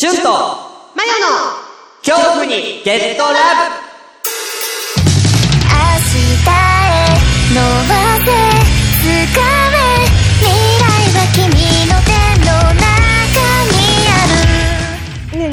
[0.00, 0.30] シュンと。
[0.96, 1.60] マヨの。
[2.02, 3.79] 恐怖にゲットラブ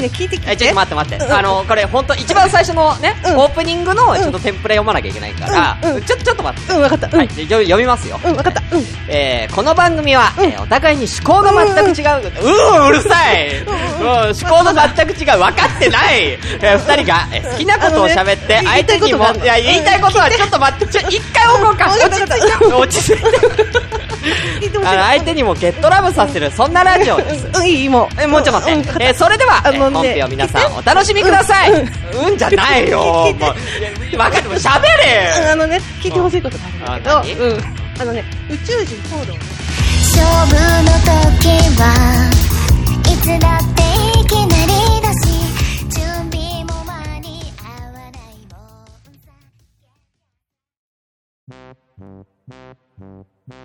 [0.08, 0.50] 聞いて聞いて。
[0.52, 1.32] え、ちょっと待って待って。
[1.34, 6.72] あの、これほんと一番最初のね、うんオープニングのちょっとテンプレ読まなきゃいけないから、うんうんちょ、ちょっと待って。
[6.72, 7.06] うん、わかった。
[7.06, 7.16] うん。
[7.18, 8.18] はい、読読みますよ。
[8.24, 8.62] うん、わかった。
[8.72, 8.84] うん。
[9.08, 12.18] えー、この番組は、うんえーお互いに思考が全く違う。
[12.18, 13.56] うーん、うるさい。
[13.58, 15.38] うん、思考の全く違う。
[15.38, 16.22] 分かってない。
[16.24, 21.86] えー、二人が、えー好きなことを喋って、相手にも、言いや、言いたいことはちょっと待って、ちょ、一回置こうか。
[21.86, 22.74] 落ち着いて。
[22.74, 24.07] 落ち着いて。
[24.84, 27.46] 相手にもゲットラブさせる、そんなラジオです。
[27.54, 28.20] うん、いい、もう。
[28.20, 29.04] え、もうちょっと待って。
[29.04, 31.72] えーそれでは、えーあのね本編を皆さんお楽しみください。
[31.72, 32.98] うんじゃないよ。
[32.98, 37.60] もう、分かっても喋うんれあのね、聞いてほしいことがあるんだけど、あうん。
[38.00, 39.34] あのね、宇宙人行動。
[40.00, 40.54] 勝負
[40.84, 40.90] の
[41.32, 41.48] 時
[41.80, 42.30] は
[43.04, 43.87] いつだって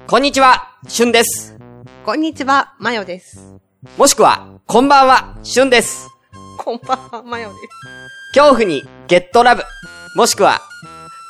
[0.06, 1.58] こんにちは、しゅんです。
[2.06, 3.58] こんにちは、マヨです。
[3.98, 6.08] もしくは、こんばんは、しゅんです。
[6.60, 8.40] こんばんは、マヨです。
[8.40, 9.64] 恐怖にゲットラブ。
[10.16, 10.62] もしくは、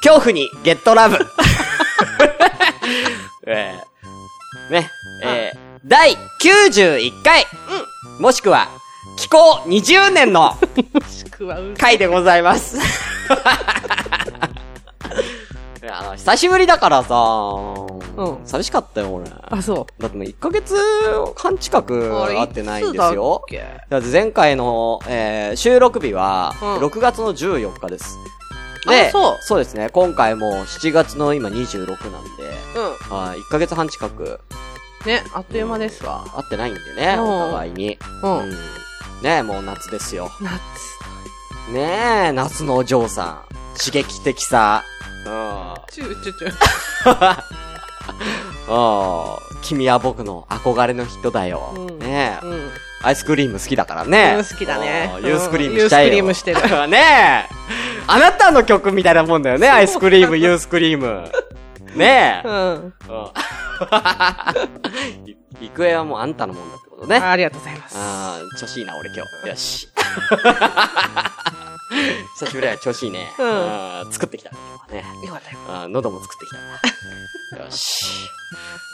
[0.04, 1.18] 恐怖にゲットラブ。
[3.48, 4.90] えー、ね、
[5.24, 7.46] えー、第91回。
[8.20, 8.68] もしくは、
[9.18, 10.58] 気候20年の
[10.92, 12.78] もしくは、う回でございます。
[15.84, 17.14] いやあの、久しぶりだからさ、
[18.16, 19.26] うん寂しかったよ、俺。
[19.50, 20.76] あ、そだってもう1ヶ月
[21.36, 21.84] 半近う。
[21.84, 23.44] く会ってないんですよ。
[23.90, 28.18] だっ前回の、えー収録日は、うん6月の14日です。
[28.86, 29.90] あそうそうですね。
[29.90, 32.44] 今回も7月の今26なんで、
[33.10, 34.40] うはい、1ヶ月半近く
[35.04, 35.08] ん。
[35.08, 36.24] ね、あっという間ですわ。
[36.34, 37.98] 会ってないんでね、うんお互いに。
[38.24, 38.38] うん。
[38.40, 38.52] うん
[39.22, 40.32] ねもう夏ですよ。
[40.40, 40.62] 夏。
[41.74, 43.54] ねえ、夏のお嬢さん。
[43.78, 44.84] 刺激的さ。
[45.26, 45.74] うん。
[45.90, 46.54] チューチューチュー。
[48.70, 51.74] ああ、君は僕の憧れの人だよ。
[51.76, 52.72] うんねえ、うん。
[53.04, 54.36] アイスクリーム好きだからね。
[54.38, 56.14] うん好きだね you scream しちゃえよ。
[56.14, 57.54] you scream してる ねえ。
[58.08, 61.30] あなたの曲みたいなもんだよね、 I scream、you scream。
[61.96, 62.48] ねえ。
[62.48, 62.56] うん。
[62.56, 62.84] うん。
[65.28, 65.36] い
[65.70, 67.18] 行方はもうあんたのもんだってことね。
[67.18, 67.96] あありがとうございます。
[67.98, 69.50] ああ、調子いいな、俺今日。
[69.50, 69.88] よし。
[72.40, 73.32] 久しぶりだよ、調子いいね。
[73.38, 74.52] うん作ってきた、
[74.92, 75.06] ね。
[75.26, 75.58] よかったよ。
[75.68, 77.66] あー喉も作ってきたな。
[77.66, 78.06] よし。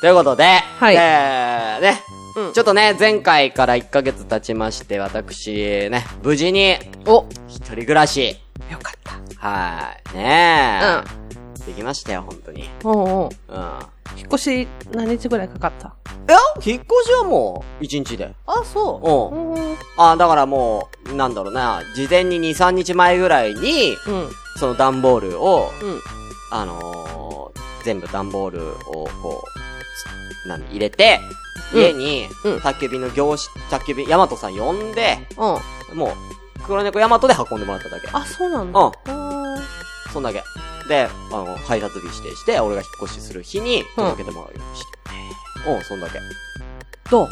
[0.02, 2.04] ということで、はいえー、ね、
[2.36, 8.38] うんちょっとね、前回から1ヶ月経ちまして、私、ね、無事に、お、一人暮らし、
[8.72, 9.48] よかった。
[9.48, 11.20] はい、ねえ、
[11.70, 12.70] できましたよ、本当に。
[12.84, 13.64] おうおううん。
[14.18, 15.94] 引っ越し何日ぐらいかかった？
[16.28, 18.34] いや、引っ越しはもう、1日で。
[18.48, 19.08] あ、そう。
[19.56, 19.78] うんうん。
[19.98, 24.30] あ、だからもう、なんだろうな、事前に2、3日前ぐらいに、うん。
[24.58, 26.02] その段ボールを、うん。
[26.52, 29.50] あのー、全部段ボールをこう、
[30.44, 31.20] つなん入れて、
[31.74, 35.98] うん家にうん、宅急便の業種、宅急便、ヤマトさん呼んで、うん。
[35.98, 38.08] もう、黒猫ヤマトで運んでもらっただけ。
[38.12, 38.80] あ、そうなんだ。
[38.80, 39.62] うんうん。
[40.12, 40.44] そんだけ。
[40.90, 44.82] で、あの、配達日指定して、俺が引っ越しする日に届けてもらうようにし
[45.64, 45.70] て。
[45.70, 46.20] うん、そんだけ。
[47.10, 47.30] どう？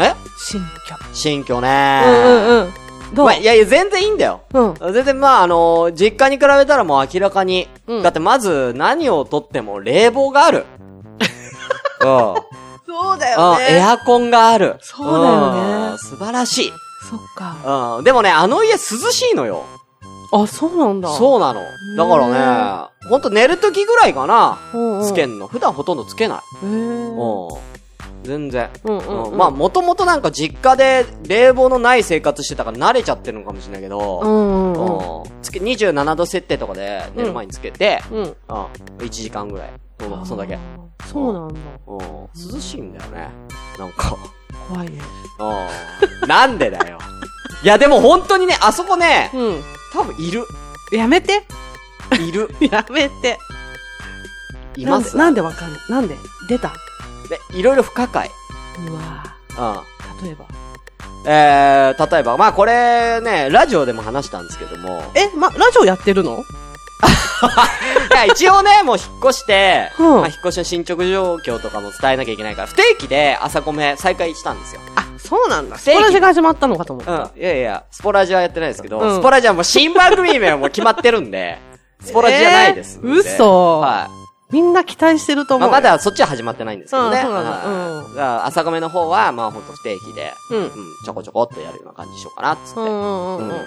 [0.00, 0.14] え？
[0.38, 0.64] 新居。
[1.12, 3.14] 新居ねうんうんうん。
[3.14, 3.26] どう？
[3.26, 4.42] まあ、いやいや、全然いいんだよ。
[4.52, 4.74] うん。
[4.92, 7.68] 全然まあ、あの実家に比べたらもう明らかに。
[7.86, 10.66] うんだってまず、何をとっても冷房がある。
[12.00, 12.34] うん。
[12.86, 14.76] そうだうん、エアコンがある。
[14.80, 15.60] そうだよね
[15.92, 16.72] うん素晴らしい。
[17.08, 17.96] そっか。
[17.98, 18.04] うん。
[18.04, 19.64] でもね、あの家涼しいのよ。
[20.42, 21.08] あ、そうなんだ。
[21.10, 21.60] そうなの。
[21.96, 24.58] だからね、ほんと寝る時ぐらいかな。
[25.04, 25.46] つけんの。
[25.46, 26.66] 普段ほとんどつけない。
[26.66, 27.74] へーうん。
[28.24, 28.70] 全然。
[28.84, 29.36] うんうんうん。
[29.36, 35.22] まあ、もともとなんか実家で冷房のない生活してたから慣れちゃってるのかもしれないけど、うんうんうん。
[35.22, 35.42] うん。
[35.42, 38.18] つけ、27度設定とかで寝る前につけて、うん。
[38.22, 38.26] うん。
[38.98, 39.72] 1時間ぐらい。
[39.98, 40.58] どうぞ、そんだけ。
[41.06, 41.54] そうなんだ。
[41.86, 42.00] うん。
[42.54, 43.30] 涼しいんだよね。
[43.78, 44.16] なんか。
[44.68, 44.98] 怖いね。
[46.22, 46.28] うん。
[46.28, 46.98] なんでだよ。
[47.62, 49.62] いや、でも本当にね、あそこね、うん。
[49.94, 50.44] 多分いる。
[50.92, 51.44] やめて。
[52.20, 52.54] いる。
[52.70, 53.38] やめて。
[54.76, 55.16] います。
[55.16, 56.16] なんでわかんないなんで？
[56.48, 56.72] 出た
[57.30, 58.30] で、いろいろ不可解。
[58.88, 58.94] う
[59.58, 59.80] わ
[60.20, 60.26] うん。
[60.26, 60.44] 例えば？
[61.26, 66.44] えー、例えば、まあこれね、ラジオでも話したんですけども、え、ま、ラジオやってるの？
[68.10, 74.80] いや、一応ね、もう引っ越して、うんまあ引っ越しの進捗状況とかも伝えなきゃいけないから、不定期で朝コメ再開したんですよ。
[74.96, 75.78] あ、そうなんだ。
[75.78, 77.30] スポラジが始まったのかと思っうんた。。
[77.36, 81.58] いやいや、スポラジはやってないですけど、うんスポラジはもう新番組名はもう決まってるんで、
[82.00, 83.00] スポラジじゃないです。
[83.02, 83.18] えー？
[83.20, 84.24] 嘘はい。
[84.52, 85.70] みんな期待してると思う。
[85.70, 87.18] まあ、まだそっちは始まってないんですけどね。
[87.18, 90.70] あそうなんだはいうん朝亀の方は、まあほんと不定期で、うんうん、
[91.04, 92.80] ちょこちょこっとやるような感じにしようかな、っつって。
[92.80, 93.64] うんうんうんうん。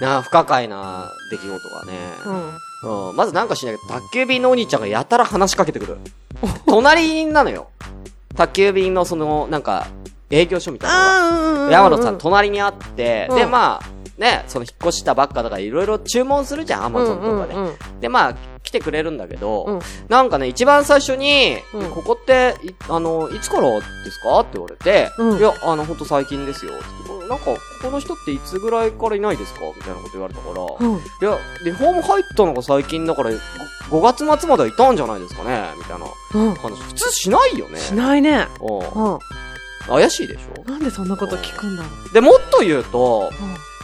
[0.00, 1.92] なあ、不可解な出来事がね。
[2.82, 3.08] うん。
[3.08, 5.96] うん、まずなんかしないけど、宅急便のお兄ちゃんがやたら話しかけてくる。
[6.66, 7.68] 隣なのよ。
[8.36, 9.86] 宅急便のその、なんか、
[10.30, 11.72] 営業所みたいなのが。
[11.72, 17.54] 山野さん隣にあって、うんで、まあ、ね、その引っ越したばっかだからいろいろ注文するじゃん、アマゾンとかで。
[18.00, 24.40] で、まあ、来てくれるんだけど、うんなんかね、一番最初に、うんここって、いあの、いつからですか？
[24.40, 26.72] って言われて、うんいや、あの、ほんと最近ですよ。
[27.28, 29.60] なんか、ここの人っていつぐらいからいないですか？
[29.76, 30.48] みたいなこと言われたか
[30.80, 30.96] ら、うん。
[30.96, 33.30] いや、リフォーム入ったのが最近だから、
[33.90, 35.68] ご 5, 月末まではいたんじゃないですかね？
[35.76, 36.54] みたいなうん。
[36.54, 36.70] 話。
[36.82, 37.78] 普通しないよね。
[37.78, 38.48] しないね。
[38.60, 39.18] うんうん。
[39.88, 40.70] 怪しいでしょ？
[40.70, 42.14] なんでそんなこと聞くんだろう。
[42.14, 43.30] で、もっと言うと、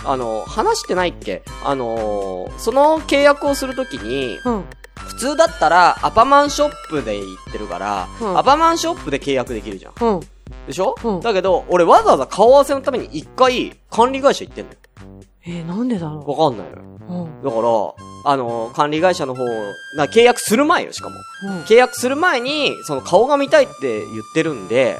[0.04, 0.10] うん。
[0.10, 1.42] あの、話してないっけ？
[1.64, 4.64] あのーその契約をするときに、うん。
[4.94, 9.92] 普通だったら、アパマンショップで行ってるから、うんアパマンショップで契約できるじゃん。
[10.00, 10.20] うん。
[10.66, 14.78] でしょ、うんだけど、俺わざわざ顔合わせのために一回、管理会社行ってんのよ。
[15.44, 16.82] えー、なんでだろわかんないのよ。
[17.08, 17.14] う。
[17.14, 17.42] うん。
[17.42, 19.44] だから、あのー管理会社の方、
[19.96, 21.16] な契約する前よ、しかも。
[21.44, 21.62] うん。
[21.62, 24.04] 契約する前に、その顔が見たいって言っ
[24.34, 24.98] てるんで、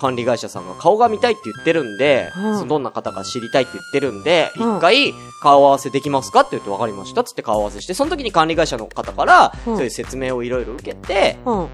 [0.00, 5.12] 管理会社さんが顔が見たいって言ってるんで、うんどんな方か知りたいって言ってるんで、一、うん回
[5.42, 11.58] 顔合わせできますかって言って分かりましたっつって顔合わせして、その時に管理会社の方から、うんそういう説明をいろいろ受けて、うん。
[11.60, 11.68] うん。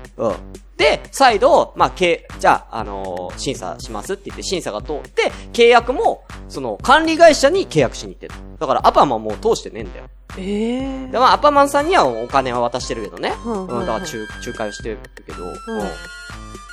[0.77, 8.35] で、再度、まあ、け、じゃあ、あのー審査しますって言って審査が通って、契約も、その、管理会社に契約しに行ってる。
[8.59, 10.05] だから、アパマンもう通してねえんだよ。
[10.37, 11.11] えー。
[11.11, 13.33] で、まあ、アパマンさんにはお金は渡してるけどね。
[13.47, 15.53] うんうん、だから、仲、仲介をしてるけど、うんん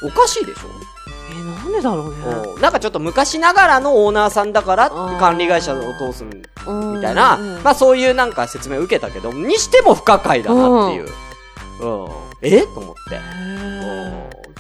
[0.06, 0.68] おかしいでしょ、
[1.10, 2.16] えー、なんでだろうね。
[2.56, 11.10] うん、なんかちょっと昔ながらのオーナーさんだから、管理会社を通すみうんたいな、うんまあそういうなんか説明を受けたけど、にしても不可解だなっていう。
[11.82, 12.10] うん。
[12.42, 12.62] え？
[12.62, 13.20] と思って。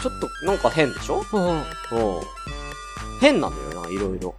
[0.01, 1.23] ちょっとなんか変でしょ？
[1.31, 1.49] うん。
[1.49, 1.63] うん。
[3.21, 4.35] 変なんだよな、いろいろ。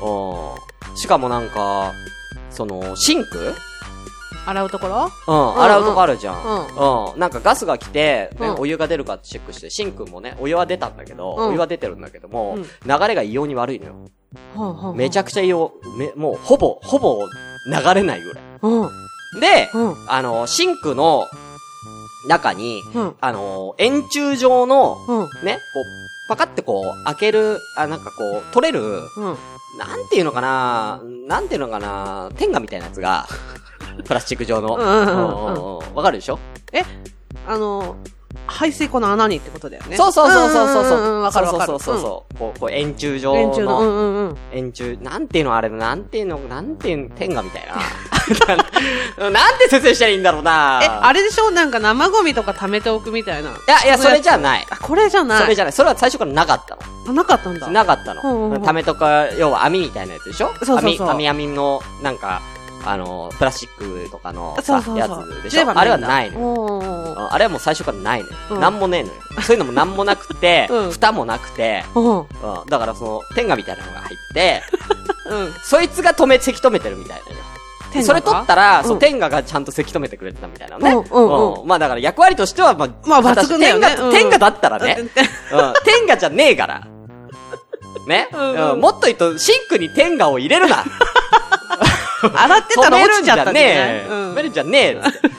[0.00, 0.96] うん。
[0.96, 1.92] しかもなんか、
[2.50, 3.54] その、シンク？
[4.46, 5.10] 洗うところ？
[5.26, 6.36] うん、洗うとこあるじゃん。
[6.36, 7.20] ううん。
[7.20, 13.94] なんかガスが来て、お湯が出るかチェックして、シンクもね、お湯は出たんだけど、うんお湯は出てるんだけども、うん流れが異様に悪いのよ。
[14.56, 14.96] うん。
[14.96, 17.26] めちゃくちゃ異様、め、もうほぼ、ほぼ
[17.66, 18.44] 流れないぐらい。
[18.62, 18.90] うん。
[19.40, 19.94] で、うん。
[20.08, 21.26] あの、シンクの
[22.28, 23.14] 中に、うん。
[23.20, 25.18] あの、円柱状の、うん。
[25.44, 25.84] ね、こう、
[26.28, 29.36] パカってこう、開ける、あ、なんかこう、取れる、うん。
[29.78, 33.26] なんていうのかななんていうのかな天下みたいなやつが、
[34.04, 35.82] プラスチック状の。
[35.94, 36.38] わかるでしょ？
[37.46, 37.96] あの、
[38.46, 39.96] 排水溝の穴にってことだよね。
[39.96, 41.00] そうそうそうそうそう。
[41.00, 41.66] んんんんわかるわかる。
[41.66, 42.38] そうそうそうそう。
[42.38, 43.38] こう、こう円柱状うん。
[43.40, 43.80] 円柱の。
[43.80, 44.36] うの、んうんうん。
[44.52, 47.74] 円柱、なんていうのあれ、なんていうの、なんていうの、天下みたいな。
[49.30, 51.50] なんて説明したらいいんだろうなえ、あれでしょ？
[51.50, 53.48] なんか生ゴミとか貯めておくみたいな。
[53.48, 54.66] いや、いや、それじゃない。
[54.68, 55.40] あ、これじゃない。
[55.42, 55.72] それじゃない。
[55.72, 56.82] それは最初からなかったの。
[57.08, 57.66] あなかったんだ。
[57.68, 58.20] なかったの。
[58.22, 60.52] うんうんうんためとか、要は網みたいなやつでしょ？
[60.62, 62.42] そうそうそう網、網網の、なんか、
[62.84, 65.28] あの、プラスチックとかのさ、そうそうそう。
[65.30, 65.68] やつでしょ？
[65.78, 67.28] あれはないのよ。
[67.32, 68.34] あれはもう最初からないのよ。
[68.52, 69.14] うんなんもねえのよ。
[69.42, 72.18] そういうのもなんもなくて、 うん蓋もなくて、うん。
[72.20, 72.26] うん、
[72.68, 74.62] だからその、天下みたいなのが入って、
[75.30, 75.54] うん。
[75.62, 77.36] そいつが止め、せき止めてるみたいなね。
[77.92, 78.20] 天下が？
[78.20, 80.92] それ取ったら、そう、うん天下がちゃんとせき止めてくれてたみたいなね。
[80.92, 84.96] うんうんうんまあだから役割としては、まあ、まあ抜群だよね天下、だったらね。
[85.00, 85.08] うん。
[85.84, 86.82] 天下じゃねえから。
[88.06, 90.84] ね、うんもっと言うと、シンクに天下を入れるな。
[92.34, 94.06] 洗ってたら落ちちゃったんだねねえ。
[94.10, 94.94] 止めるんじゃねえ。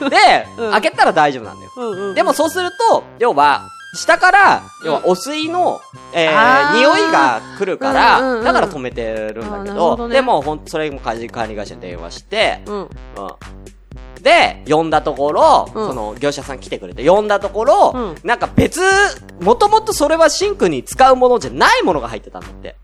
[0.08, 1.70] で、うん開けたら大丈夫なんだよ。
[1.76, 2.14] うんうん。
[2.14, 5.80] でもそうすると、要は、下から、要は、お水の、
[6.12, 12.74] えー、匂いが来るから、うんうんうんだから止めてるんだけど、ほどねでも、ほんそれも管理管理会社に電話して、うん。
[12.76, 12.88] うん。
[14.22, 18.80] で、呼んだところ、うんその、業者さん来てくれて、呼んだところ、うんなんか別、
[19.40, 22.76] もともとそれはシンクに使うものじゃないものが入ってたんだって。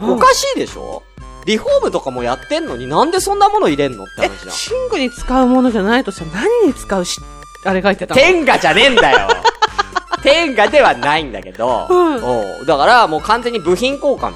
[0.00, 1.02] おかしいでしょ？
[1.46, 7.20] リフォームとかもやってんのになんでそんなもの入れんのってえ話じゃん。、シンクに使うものじゃないとしたら何に使うし、
[7.64, 8.20] あれ書いてたの？
[8.20, 9.28] 天下じゃねえんだよ
[10.22, 14.32] 天下ではないんだけど、うんだからもう完全に部品交換。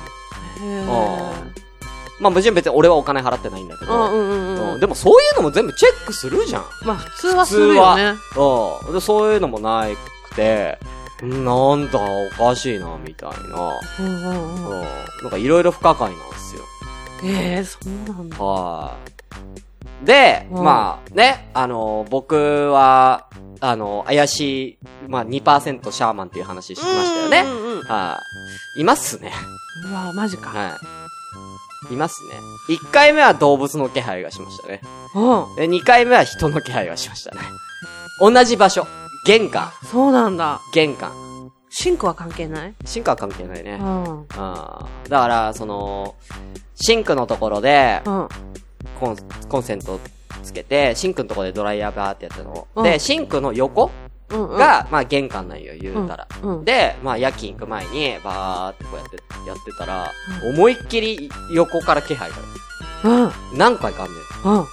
[2.20, 6.64] まあ、もちろん別に俺はお金払ってないんだけど、うんうんうんでもそういうのも全部チェックするじゃん。
[6.84, 8.14] まあ普通はするよね。
[8.36, 8.92] うん。
[8.92, 9.86] で、そういうのもな
[10.30, 10.78] くて、
[11.22, 13.78] んなんだ、おかしいな、みたいな。
[14.00, 14.06] うん。
[14.06, 14.82] うん。
[15.22, 16.62] なんかいろいろ不可解なんですよ。
[17.24, 18.36] ええ、そうなんだ。
[18.42, 18.96] は
[20.02, 20.06] い。
[20.06, 23.28] で、うんまあね、あの、僕は、
[23.60, 27.40] あの、怪しい、まあ2%シャーマンっていう話しましたよね。
[27.40, 28.20] うんうんうんは
[28.76, 28.80] い。
[28.80, 29.32] いますね。
[29.90, 30.50] うわマジか。
[30.50, 30.78] は
[31.88, 31.94] い。
[31.94, 32.22] います
[32.68, 32.76] ね。
[32.76, 34.80] 1回目は動物の気配がしましたね。
[35.14, 35.56] うん。
[35.56, 37.40] で、2回目は人の気配がしましたね。
[38.20, 38.86] 同じ場所。
[39.24, 39.72] 玄関。
[39.90, 40.60] そうなんだ。
[40.72, 41.12] 玄関。
[41.70, 42.74] シンクは関係ない？
[42.84, 43.78] シンクは関係ないね。
[43.80, 44.20] うん。
[44.20, 44.26] うん。
[44.26, 46.16] だから、その、
[46.74, 48.28] シンクのところで、うん。
[48.98, 49.16] コン、
[49.48, 50.00] コンセント
[50.42, 52.66] つけて、シンクのところでドライヤーバーってやってるの。
[52.74, 53.90] うんで、シンクの横
[54.30, 54.58] うんうん。
[54.58, 56.28] が、まあ玄関なんよ、言うたら。
[56.42, 59.16] うんうんで、まあ夜勤行く前に、バーってこうやって、
[59.48, 60.10] やってたら、
[60.52, 62.36] 思いっきり横から気配が。
[63.04, 63.22] うん。
[63.24, 63.32] うん。
[63.56, 64.18] 何回かあんねん。
[64.44, 64.60] うん。
[64.60, 64.66] うん。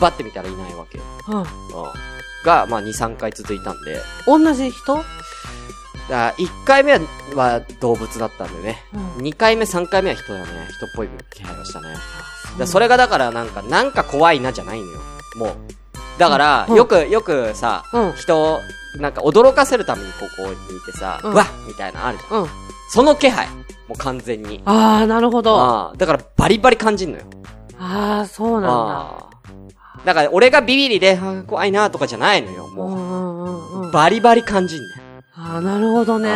[0.00, 1.04] バッて見たらいないわけよ。
[1.28, 1.38] うん。
[1.38, 1.46] うん。
[2.44, 5.04] が、まあ2、3回続いたんで、同じ人？
[6.08, 6.92] だから1回目
[7.34, 8.82] は動物だったんでね。
[8.94, 10.46] うん2回目、3回目は人だね。
[10.76, 11.88] 人っぽい気配がしたね。
[12.58, 15.00] だそれがだからなんか、なんか怖いなじゃないのよ。
[15.36, 15.56] もう。
[16.18, 18.60] だから、うんよく、よくさ、うん人を、
[18.98, 22.42] なんか驚かせるためにここにいてさ、ううんわっみたいなのあるじゃん。
[22.42, 22.48] うん。
[22.90, 23.48] その気配。
[23.88, 24.62] もう完全に。
[24.64, 25.58] ああ、なるほど。
[25.58, 27.24] あああ、だからバリバリ感じんのよ。
[27.78, 28.68] あー、そうなんだ。
[28.70, 29.34] ああ。
[30.04, 33.90] だから俺がビビリで、怖いなとかじゃないのよ、もう。
[33.90, 35.03] バリバリ感じんね。
[35.36, 36.32] ああ、なるほどね。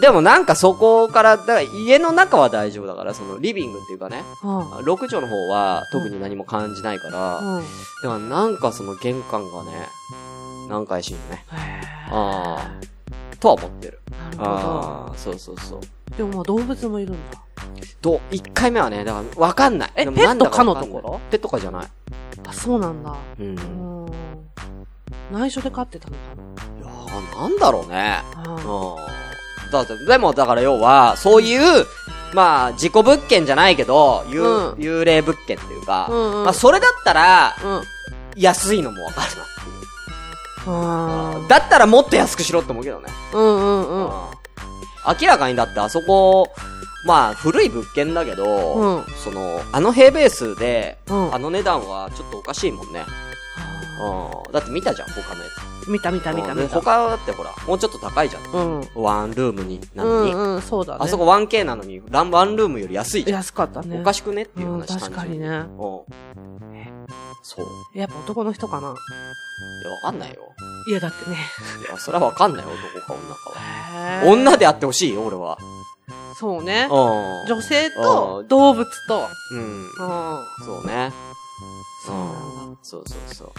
[0.00, 4.60] でもなんかそこから、だから家の中は大丈夫だから、そのリビングっていうかね、うん。
[4.60, 7.64] 6畳の方は特に何も感じないから、うん。
[8.02, 9.88] でもなんかその玄関がね、
[10.70, 11.44] 何回しんのね。
[12.10, 12.70] ああ。
[13.38, 14.00] とは思ってる。
[14.10, 15.80] なるほああ、そうそうそう。
[16.10, 16.16] ど。
[16.16, 17.38] でもまあ動物もいるんだ。
[18.00, 19.92] と、1回目はね、だからわかんない。
[19.96, 21.20] えペット可のところ？
[21.30, 21.88] ペットかじゃない。
[22.46, 23.14] あ、そうなんだ。
[23.38, 23.46] うん。
[23.46, 24.27] ういん。
[25.32, 26.20] 内緒で飼ってたのか
[26.80, 28.22] やーなんだろうね。
[28.44, 28.52] な。
[28.52, 29.06] うんあ。
[29.72, 31.86] だって、でもだから要は、そういう、
[32.34, 37.82] まあ、事故物件じゃないけど、幽うん幽霊物件っていうか、うんうんまあ、それだったら、うん。
[38.36, 40.70] 安いのもわかるなっていう。
[40.70, 43.06] あだったらもっと安くしろって思うけどね。
[43.32, 44.04] ーうんうんうん。
[44.04, 44.10] うん
[45.20, 46.52] 明らかにだってあそこ、
[47.06, 53.04] まあ、古い物件だけど、うんその、あの平米数で、うんあの値段はちょっとおかしいもんね。
[54.00, 54.52] うん。
[54.52, 55.50] だって見たじゃん、他のや
[55.84, 55.88] つ。
[55.88, 56.68] 見た見た見た見た。
[56.68, 58.42] 他だってほら、もうちょっと高いじゃん。
[58.52, 58.88] うん。
[59.02, 60.32] ワンルームに、なうのに。
[60.32, 60.98] んうん、そうだね。
[61.02, 63.38] あそこ 1K なのに、ランワンルームより安いじゃん。
[63.38, 63.98] 安かったね。
[64.00, 65.38] おかしくねっていううん、話確かに。
[65.38, 65.46] ね。
[65.48, 65.66] うん。
[67.42, 67.98] そう。
[67.98, 68.90] やっぱ男の人かない
[69.84, 70.52] や、わかんないよ。
[70.88, 71.36] いや、だってね。
[71.88, 74.22] いや、それはわかんないよ、男か女かは。
[74.22, 75.58] へー女であってほしいよ、俺は。
[76.38, 76.86] そうね。
[76.90, 77.46] うん。
[77.48, 79.26] 女性うんと動物と。
[79.52, 79.60] うん。
[79.60, 79.88] うん。
[80.64, 81.12] そうね。
[82.08, 82.14] そ
[82.72, 82.78] う。
[82.82, 83.50] そうそうそう。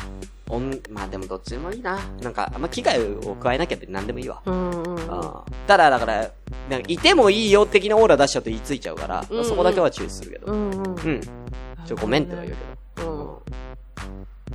[0.49, 1.99] おん、まあでもどっちでもいいな。
[2.21, 4.41] なんか、あんま危害を加えなきゃって何でもいいわ。
[4.45, 4.97] うんうん。
[5.67, 6.31] ただ、だから、
[6.69, 10.51] なんかいてもいいよ的なオーラ出しちゃうと言いついちゃうから、うんうんそこだけは注意するけど。
[10.51, 10.77] うんうん。
[10.77, 11.21] うん。
[11.85, 12.55] ちょ、ごめんっては言う
[12.95, 13.07] けど。
[13.07, 13.27] うん。
[13.27, 13.39] うん。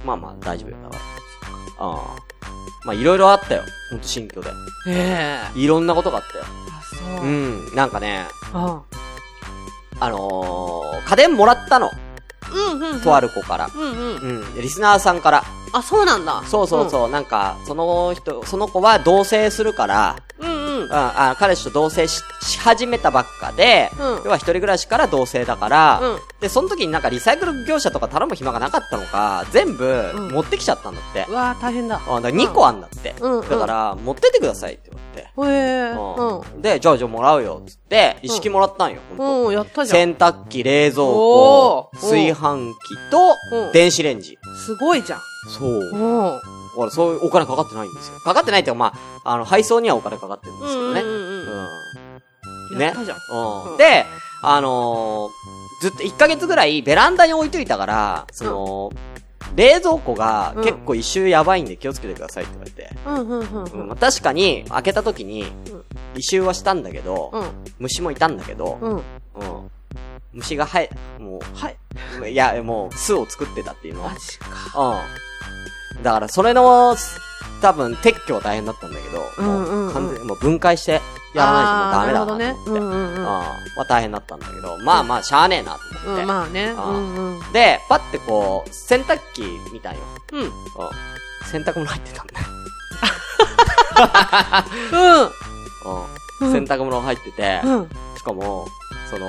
[0.05, 1.01] まあまあ、大丈夫よ、だから。
[1.79, 2.17] ああ。
[2.85, 3.63] まあ、いろいろあったよ。
[3.91, 4.51] ほんと新居で。
[4.89, 5.59] ええ。
[5.59, 6.45] いろんなことがあったよ。
[6.45, 7.29] あ、そうう。
[7.29, 7.75] ん。
[7.75, 8.83] なんかね、あ
[10.01, 11.91] あのー、家電もらったの。
[13.03, 13.71] とある子から。
[13.75, 14.17] うんうん。
[14.17, 14.61] うん。
[14.61, 15.45] リスナーさんから。
[15.73, 16.43] あ、そうなんだ。
[16.47, 17.11] そうそうそう。
[17.11, 20.54] なんか、その人、その子は同棲するから、うん。
[20.85, 21.01] うんうんうん、。
[21.07, 31.27] あ彼氏と同棲しし始めたばっかで、うん要は一人暮らしから同棲だから、うんで、その時になんかリサイクル業者とか頼む暇がなかったのか、全部うん持ってきちゃったんだって。
[31.29, 32.01] うわー、大変だ。
[32.07, 33.15] あだから2個あんだって。
[33.21, 35.53] うんうんだから、持ってってくださいって言われて。
[35.53, 35.91] へえ。
[35.93, 39.25] うんで、じゃあじゃあもらうよ、つって、一式もらったんよ、ほんと。
[39.25, 39.47] うん。
[39.47, 39.99] うん、やったじゃん。
[40.01, 43.19] 洗炊機、冷蔵庫、おー炊飯器と
[43.57, 44.39] う、ん電子レンジ。
[44.67, 45.21] すごいじゃん。
[45.59, 45.71] そう。
[45.71, 46.41] うん。
[46.75, 48.19] ほら、そういうお金かかってないんですよ。
[48.21, 51.01] かかってないっていうか、まあ、あの、配送にはお金かかってるんですけどね。
[51.01, 51.69] うんうんうん
[52.73, 52.93] うんね。
[52.97, 54.05] うんうんで、
[54.43, 55.31] あのー
[55.81, 58.93] ずっと1ヶ月ぐらいベランダに置いといたから、その、
[59.55, 62.91] 冷蔵庫がうん結構一周やばいんで気をつけてくださいって言われて。
[63.07, 65.47] うんうんうん確かに、開けた時にん、
[66.15, 67.45] 一周はしたんだけど、うん。
[67.79, 68.97] 虫もいたんだけど、うん。
[68.97, 69.03] うん。
[70.33, 71.77] 虫が生え、もはい。
[72.23, 74.03] う、いや、もう巣を作ってたっていうの。
[74.05, 74.49] マジか。
[74.81, 74.99] うん。
[76.05, 76.97] だから、それの、
[77.61, 81.01] 多分、撤去は大変だったんだけど、うんう完全にもう分解して
[81.35, 82.45] やらないともうダメだなと思って。
[82.45, 82.57] ね。
[82.67, 83.27] うんうんうん。
[83.27, 86.23] あまあ大変だったんだけど、まあまあ、しゃあねえなと思って。
[86.23, 86.73] うん、まあね。
[86.73, 87.53] うあんうん。
[87.53, 89.43] で、パッてこう、洗濯機
[89.73, 90.01] 見たんよ。
[90.33, 90.53] うん。
[91.51, 92.47] 洗濯物入ってたんだよ。
[96.41, 96.53] うん。
[96.53, 97.89] 洗濯物入ってて、うん。
[98.17, 98.69] しかも、
[99.11, 99.27] その、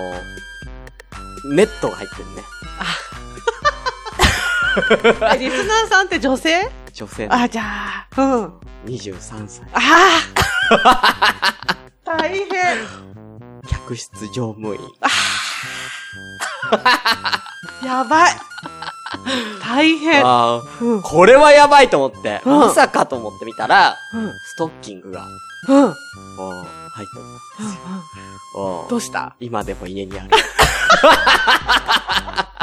[1.53, 2.43] ネットが入ってるね。
[3.04, 3.04] え
[5.39, 6.69] リスナーさんって女性？
[6.93, 8.07] 女性のあ、じゃあ。
[8.21, 8.53] うん。
[8.85, 9.65] 23歳。
[9.73, 10.19] あ
[10.83, 11.55] あ
[12.05, 12.47] 大変。
[13.67, 14.81] 客室乗務員。
[17.83, 18.33] やばい。
[19.63, 20.23] 大変。
[20.25, 21.01] ああ、うん。
[21.01, 24.31] これはやばいと思って、うんまさかと思ってみたら、うん。
[24.31, 25.25] ストッキングが、
[25.67, 25.77] うん。
[25.87, 25.95] 入っ
[27.57, 27.81] たんですよ。
[28.57, 29.35] うんどうした？
[29.39, 30.29] 今でも家にある。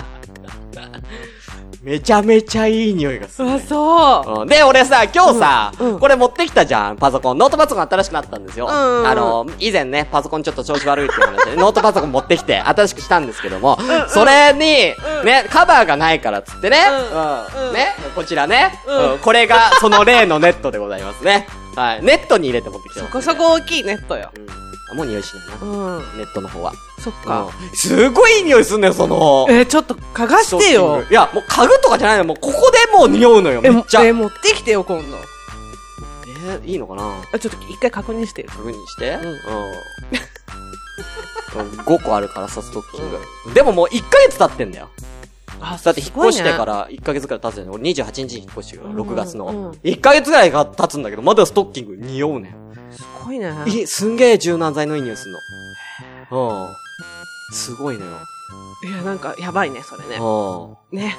[1.82, 3.64] めちゃめちゃいい匂いがする、あ、ね。
[3.68, 4.40] そう。
[4.42, 7.38] うんで、俺さ、今日さ、うんうんこれ持ってきたじゃん、パソコン。
[7.38, 8.66] ノートパソコン新しくなったんですよ。
[8.66, 21.46] うんうんうんあの、以前ね、パソコンちょっと調子悪いって話で、 ノートパソコン持ってきて、新しくしたんですけども、それに、うんね、カバーがないからっつってね、うんうんね、こちらね、うんうんこれがその例のネットでございますね。
[21.76, 22.02] はい。
[22.02, 24.30] ネットに入れて持ってきてます、そこそこ大きいネットよ。
[24.36, 25.66] うんあもう匂いしないな。
[25.66, 26.18] うん。
[26.18, 26.72] ネットの方は。
[27.02, 27.42] そっか。
[27.44, 29.46] うんすごいいい匂いすんのよ、その。
[29.48, 31.02] えー、ちょっと嗅がしてよ。
[31.10, 34.02] いや、もう家具とかじゃないの、もうここでもう匂うのよ、めえ、っちゃ。
[34.04, 35.16] ええ持ってきてよ、今度。
[36.60, 37.22] ー、いいのかな？
[37.32, 38.48] あちょっと一回確認してよ。
[38.50, 39.10] 確認して？
[39.14, 39.38] うんうん。
[41.84, 43.54] 5個あるからさ、ストッキング。
[43.54, 44.88] でももう1ヶ月経ってんだよ。
[45.60, 46.64] あだって引っ越してか。
[46.64, 47.70] ら1ヶ月くらい経つよね。
[47.72, 49.74] 俺28日に引っ越してるから、うん6月うんの。
[49.74, 52.50] 1ヶ月ぐらいが経つんだけど、まだストッキング匂うね。
[52.50, 52.61] す
[53.24, 53.52] ごいね。
[53.66, 55.38] いい、すんげえ柔軟剤のいい匂いすんの。
[56.30, 56.68] うん。
[57.52, 58.12] すごいのよ。
[58.84, 60.16] いや、なんか、やばいね、それね。
[60.16, 60.98] うん。
[60.98, 61.16] ね。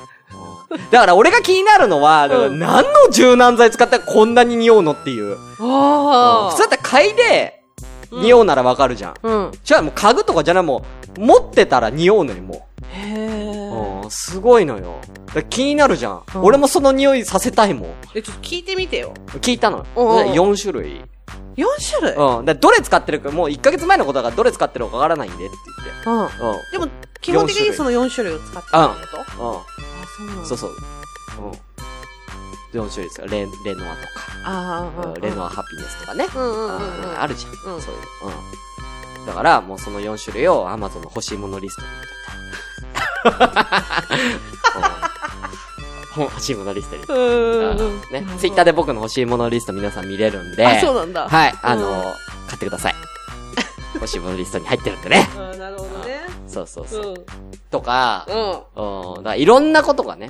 [0.91, 5.38] だから俺が気になるのは、うん何の柔軟剤使ったらこんなに匂うのっていう。
[5.60, 6.50] ああ。
[6.50, 7.63] 普通だったら嗅いで、
[8.12, 9.13] 匂うならわかるじゃん。
[9.22, 9.51] うん。
[9.63, 10.83] じゃあもう家具とかじゃないも
[11.17, 13.27] う、持ってたら匂うのよ、もへえ。
[13.27, 14.03] う。
[14.03, 15.00] うん、すごいのよ。
[15.50, 17.93] 気になるじゃん,、うん俺もその匂いさせたいもん。
[18.15, 19.13] え、ちょっと聞いてみてよ。
[19.27, 19.86] 聞いたの。
[19.95, 21.01] うんうん4種類。
[21.55, 21.65] 4
[21.99, 22.13] 種類？
[22.15, 22.45] うん。
[22.45, 25.55] だどれ使ってるか、もう1ヶ月前のことだからどれ使ってるかわからないんでって
[26.09, 26.17] うん。
[26.17, 26.37] 言って。
[26.71, 26.87] でも、
[27.21, 29.43] 基本的にその4種類を使ってるってこと？
[29.43, 29.49] うん。
[29.49, 29.57] うん。
[29.57, 29.63] あ、
[30.17, 30.45] そうなんだ。
[30.47, 30.71] そうそう。
[30.71, 30.73] う
[31.49, 31.51] ん。
[32.81, 33.27] 4種類ですよ。
[33.27, 34.11] レ、レノアとか。
[34.45, 36.25] ああ、うんレノアハピネスとかね。
[36.35, 36.69] うんうんうんう
[37.07, 37.17] ん。
[37.17, 37.51] ああるじゃん。
[37.51, 38.31] うんそういうの。
[39.19, 39.25] うん。
[39.27, 42.13] だから、もうその4種類を Amazon の欲しいものリストに入れて
[46.17, 47.01] 欲しいものリストに。
[48.12, 48.25] ね。
[48.38, 50.65] ツイッターで僕の欲しいものリスト皆さん見れるんで。
[50.65, 51.27] あ、そうなんだ。
[51.27, 51.53] はい。
[51.62, 52.03] あうんのー、
[52.48, 52.96] 買ってください。
[53.96, 55.29] 欲しいものリストに入ってるんでね。
[55.36, 56.22] あーなるほどね。
[56.48, 57.13] そうそううそう。
[57.13, 57.15] ん。
[57.72, 58.27] とか、
[58.75, 59.15] うん。
[59.17, 59.24] うん。
[59.24, 60.29] だいろんなことがね。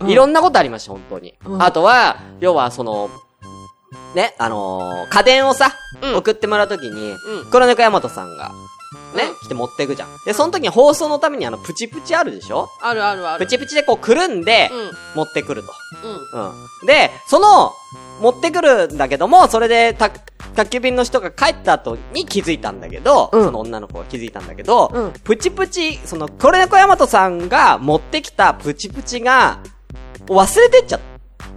[0.00, 1.34] うんいろんなことありました、本当に。
[1.46, 3.08] うんあとは、要はその、
[4.14, 8.52] ね、あのー家電をさ、うん送ってもらうときに、うん黒猫大和さんが、
[9.14, 10.08] ね、うん来て持っていくじゃん。
[10.24, 12.68] で、その時に放送のためにあの、プチプチあるでしょ？
[12.80, 13.44] あるあるある。
[13.44, 14.90] プチプチでこう、くるんで、うん。
[15.14, 15.72] 持ってくると。
[16.34, 16.48] うん。
[16.80, 16.86] うん。
[16.86, 17.72] で、その、
[18.20, 20.10] 持ってくるんだけども、それで、た、
[20.54, 29.60] 宅急便の人が帰った後に気づいたんだけど、うんその女の子が気づいたんだけど、うんプチプチ、その、黒猫大和さんが持ってきたプチプチが、
[30.26, 31.00] 忘れてっちゃっ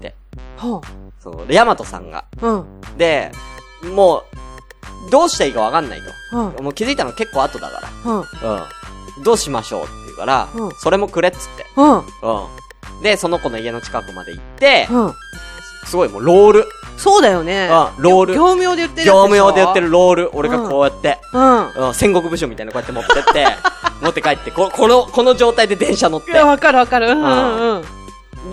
[0.01, 0.15] て。
[0.57, 0.81] ほ
[1.19, 2.25] その、ヤマトさんが。
[2.41, 2.47] う。
[2.47, 2.81] うん。
[2.97, 3.31] で、
[3.95, 4.23] もう、
[5.09, 6.03] どうしていいかわかんないう
[6.41, 6.51] ん。
[6.53, 6.63] と。
[6.63, 8.25] もう気づいたの結構後だかうん。
[8.41, 8.67] ら。
[9.17, 9.23] うん。
[9.23, 11.65] どうしましょうって言うから、うんそれもくれっつって。
[11.75, 11.97] うん。
[11.97, 12.03] うん。
[13.03, 15.13] で、その子の家の近くまで行って、うん。
[15.85, 16.65] すごいもうロール。
[16.97, 17.69] そうだよね。
[17.97, 21.69] うんロール業務用で言ってる業務用で売ってるロール、俺がこうやって、うん。
[21.87, 23.47] うん、戦国武将みたいなこうやって持ってって、
[24.03, 26.43] 持って帰って、ここの、この状態で電車乗っいや、て。
[26.43, 27.07] わかるわかる。
[27.07, 27.83] うんうん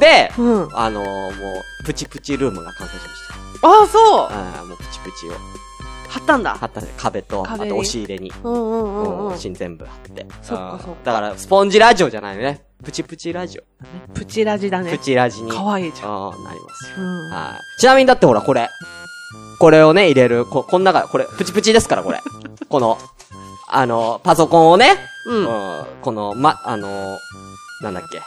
[0.00, 0.62] で、うん。
[0.64, 0.68] うん。
[0.76, 3.16] あのー、もう、プチプチルームが完成しまし
[3.62, 4.28] ああ、そう。
[4.28, 4.60] た。
[4.60, 5.32] あもうプチプチを。
[6.08, 6.54] 貼ったんだ。
[6.54, 8.32] 貼ったね壁と、あと押し入れに。
[8.42, 8.76] うんうんう
[9.08, 9.38] んうん。
[9.38, 10.22] 芯全部貼って。
[10.22, 12.64] うんそっかそっかだから、スポンジラジオじゃないね。
[12.84, 13.62] プチプチラジオ。
[14.12, 14.90] プチラジだね。
[14.90, 15.50] プチラジに。
[15.50, 16.10] かわいいじゃん。
[16.10, 16.96] ああ、なりますよ。
[16.98, 17.30] うん。
[17.30, 17.80] はい。
[17.80, 18.68] ちなみにだってほら、これ。
[19.58, 22.20] これをね、入れる、こ、こん中、これ、プチプチですから、これ。
[22.68, 22.98] この、
[23.68, 27.18] あの、パソコンをね、うんうんこの、ま、あの、
[27.82, 28.20] なんだっけ。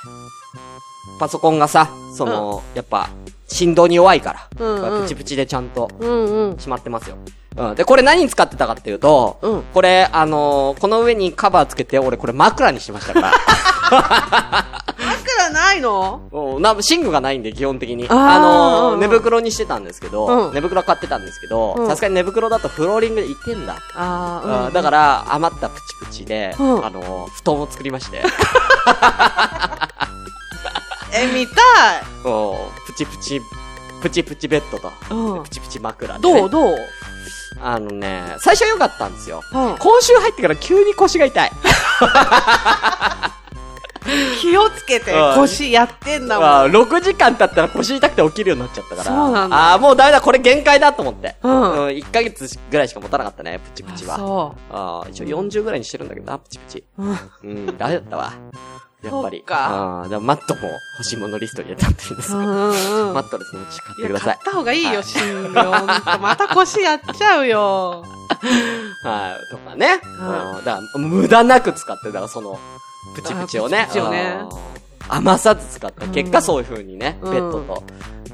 [1.19, 3.09] パソコンがさ、その、やっぱ、
[3.47, 6.59] 振動に弱いから、うんうんプチプチでちゃんと、うんうん。
[6.59, 7.15] しまってますよ。
[7.15, 7.48] うん。
[7.76, 9.63] で、これ何に使ってたかっていうと、うん。
[9.74, 13.32] これ、あのーこの上にカバーつけて、俺これ枕にしてましたから。
[15.00, 16.22] 枕ないの？
[16.32, 16.62] うん。
[16.62, 18.08] な、寝具がないんで、基本的に。
[18.10, 20.54] あーあの寝袋にしてたんですけど、うん。
[20.54, 21.88] 寝袋買ってたんですけどう、ん。
[21.88, 23.78] さすがに寝袋だとフローリングでいけんだ。
[23.95, 24.74] ああ、うん。
[24.74, 26.86] だから、余ったプチプチで、うん。
[26.86, 28.22] あのー布団を作りまして、
[31.13, 32.02] え、見たい。
[32.24, 32.56] うん。
[32.86, 33.41] プチプチ、
[34.02, 35.43] プチプチベッドと、うん。
[35.43, 36.39] プチプチ枕で、ね。
[36.41, 36.50] どう？
[36.50, 36.78] どう？
[37.62, 39.43] あのね、最初は良かったんですよ。
[39.53, 39.77] うん。
[39.77, 41.51] 今週入ってから急に腰が痛い。
[44.41, 46.49] 気をつけてうん腰やってんだもん。
[46.49, 49.03] あー6時間経ったら腰痛くて起きるようになっちゃったから。
[49.03, 51.35] そうなんだああ、もうダメだ、これ限界だと思って。
[51.43, 51.51] うん
[51.88, 54.17] 1ヶ月ぐらいしか持たなかったね、プチプチは。
[54.17, 56.83] そああ、一応40ぐらいにしてるんだけどな、プチプチ。
[56.97, 57.03] う。
[57.03, 57.17] うん。
[57.43, 58.33] うん、ダメだったわ。
[59.03, 59.38] やっぱり。
[59.38, 62.39] そっかああ、でもマットも欲しいものリストに入れたっていうんですけど。
[62.39, 64.38] うんうん マットレスもうち買ってください買っ。
[64.45, 65.21] た方がいいよ、診
[65.53, 66.19] 療。
[66.19, 68.03] また腰やっちゃうよ。
[69.03, 70.01] はい、とかね。
[70.03, 72.59] うんうん、だから、無駄なく使って、だからその、
[73.15, 73.81] プチプチをね。
[73.81, 74.69] あプチプチをねうん
[75.12, 77.83] 余さず使った結果、うんそういう風にね、うんベッドと、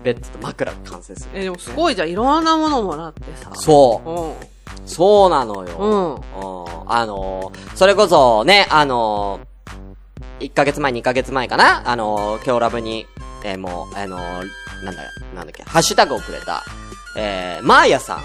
[0.03, 1.29] ベッドと枕が完成する。
[1.33, 2.09] え、でもすごいじゃん。
[2.09, 3.49] いろんなものもらってさ。
[3.53, 4.09] そう。
[4.09, 4.87] うん。
[4.87, 5.77] そうなのよ。
[5.79, 9.54] うんうんあのーそれこそね、あのー
[10.39, 11.89] 1ヶ月前、2ヶ月前かな？
[11.89, 13.07] あのー、今日ラブに、
[13.43, 14.21] えーもう、あのー
[14.83, 15.01] なんだ、
[15.33, 16.63] なんだっけ、ハッシュタグをくれた、
[17.17, 18.19] えー、マーヤさん。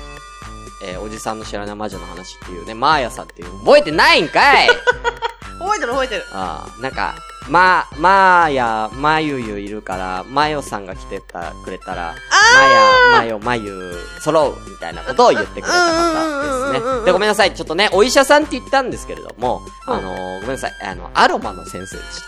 [0.82, 4.68] えー、おじさんの知らない魔女の話っていうね、マーヤさんっていう、覚えてないんかい
[5.60, 6.24] 覚えてる覚えてる。
[6.32, 7.14] ああ、なんか、
[7.50, 12.14] ま、まーや、まゆゆいるから、まよさんが来てた、くれたら、
[12.54, 17.04] まや、まよ、まゆ、揃う、みたいなことを言ってくれた方ですね。
[17.06, 17.52] で、ごめんなさい。
[17.52, 20.72] ちょっとね、お医者さんって言ったんですけれども、うんあのーごめんなさい。
[20.82, 22.22] あの、アロマの先生でし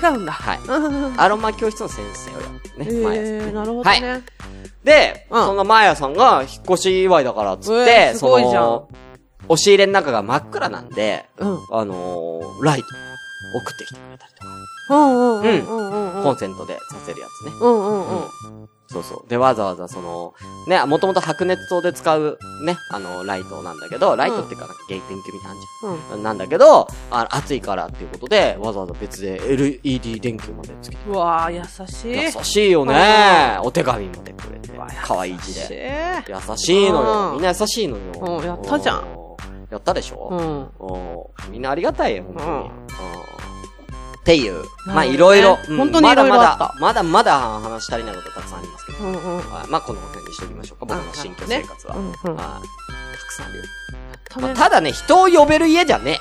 [0.00, 0.08] た。
[0.08, 0.32] 違うんだ。
[0.32, 1.20] はいうん。
[1.20, 4.22] アロマ教室の先生をやってね、まやさんえー、なるほどはいね。
[4.82, 8.88] で、うんそのマーヤさんが引っ越し祝いだからっつっえて、ーすごいじゃんその、
[9.48, 11.58] 押し入れの中が真っ暗なんで、うん。
[11.70, 12.86] あのーライト
[13.54, 14.48] 送ってきてくれたりとか、
[14.90, 16.22] うんうんうん。
[16.22, 17.52] コンセントでさせるやつね。
[17.60, 18.68] うんうんうん。
[18.90, 19.28] そうそう。
[19.28, 20.34] で、わざわざその、
[20.66, 26.22] ね、もともと白熱灯で使うね、あの、ライトなんだけど、ライトっていうかなんかゲー電球みたいなのあんじうん。
[26.22, 31.02] なんだけど、あの、暑いからっていうことで、わざわざ別で LED 電球までつけて。
[31.10, 32.22] うわー、優しい。
[32.38, 33.58] 優しいよね。
[33.62, 34.70] お手紙も出てくれて。
[35.04, 35.68] 可愛い字で。
[35.68, 36.24] で。
[36.28, 37.28] 優しいのよ。
[37.28, 38.02] うんみんな優しいのよ。
[38.20, 39.06] うんやったじゃんうん。
[39.70, 40.72] やったでしうょん。
[41.46, 41.52] うん。
[41.52, 42.70] みんなありがたいよ、本当に。
[44.28, 44.62] っていう。
[44.84, 45.58] まあ、いろいろ。
[45.70, 48.98] うん本当にいろいろあったまだまだ、まだ話し足りないことたくさんありますけど。
[49.70, 50.94] まあ、この辺にしておきましょうか。
[50.94, 51.94] 僕の新居生活は。
[51.94, 53.64] たくさんあるよ。
[54.42, 56.18] まあ、ただね、人を呼べる家じゃね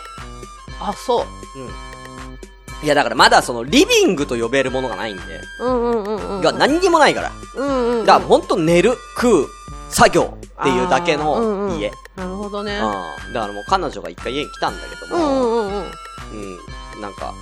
[0.79, 1.25] あ、そう。
[1.57, 1.59] え。
[1.59, 2.85] うん。
[2.85, 5.23] いや、だからまだその、リビングと呼べるものがないんで。
[5.59, 6.41] うんうんうんうん。
[6.41, 7.31] いや、何にもないから。
[7.55, 8.05] うんうんうん。
[8.05, 9.47] だからほんと寝る、食う、
[9.89, 11.91] 作業っていうだけの家。
[12.15, 12.79] なるほどね。
[13.25, 13.33] うん。
[13.33, 15.83] だからもう彼女が一回家に来たんだけどうんも、うんうんうん。
[16.95, 17.01] うん。
[17.01, 17.33] なんか、